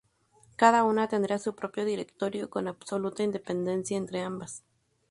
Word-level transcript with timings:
Cada 0.55 0.83
una 0.83 1.07
tendría 1.07 1.37
su 1.37 1.53
propio 1.53 1.85
directorio, 1.85 2.49
con 2.49 2.67
absoluta 2.67 3.21
independencia 3.21 3.97
entre 3.97 4.23
ambas. 4.23 4.63